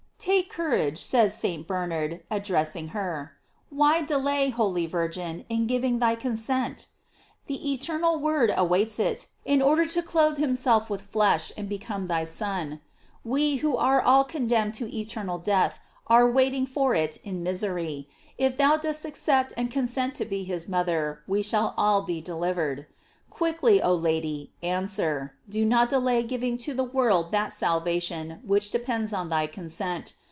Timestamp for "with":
10.91-11.01